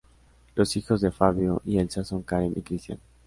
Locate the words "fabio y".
1.11-1.77